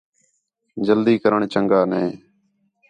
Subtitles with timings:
[0.85, 2.03] جلدی کرݨ چنڳا نے